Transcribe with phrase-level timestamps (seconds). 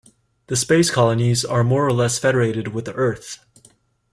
[0.47, 3.37] The space colonies are more or less federated with the Earth.